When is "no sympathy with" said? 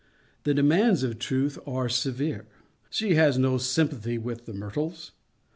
3.37-4.47